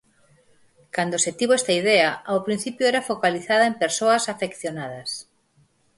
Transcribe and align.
Cando 0.95 1.15
se 1.23 1.31
tivo 1.39 1.53
esta 1.55 1.73
idea, 1.81 2.11
ao 2.29 2.43
principio 2.47 2.83
era 2.91 3.05
focalizada 3.09 3.65
en 3.67 3.79
persoas 3.83 4.23
afeccionadas. 4.33 5.09